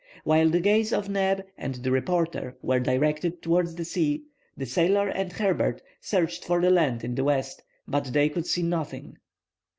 [0.23, 4.23] While the gaze of Neb and the reporter was directed towards the sea,
[4.57, 8.63] the sailor and Herbert searched for the land in the west; but they could see
[8.63, 9.17] nothing.